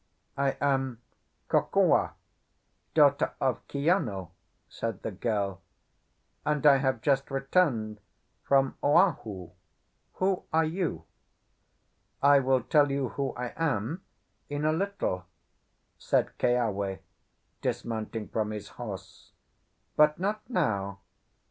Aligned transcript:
"I 0.35 0.57
am 0.61 0.99
Kokua, 1.47 2.13
daughter 2.95 3.35
of 3.39 3.61
Kiano," 3.67 4.31
said 4.67 5.03
the 5.03 5.11
girl, 5.11 5.61
"and 6.43 6.65
I 6.65 6.77
have 6.77 7.01
just 7.03 7.29
returned 7.29 7.99
from 8.41 8.77
Oahu. 8.83 9.51
Who 10.13 10.45
are 10.51 10.65
you?" 10.65 11.05
"I 12.19 12.39
will 12.39 12.63
tell 12.63 12.89
you 12.89 13.09
who 13.09 13.35
I 13.35 13.53
am 13.55 14.01
in 14.49 14.65
a 14.65 14.73
little," 14.73 15.25
said 15.99 16.35
Keawe, 16.39 16.97
dismounting 17.61 18.27
from 18.29 18.49
his 18.49 18.69
horse, 18.69 19.33
"but 19.95 20.17
not 20.17 20.41
now. 20.49 21.01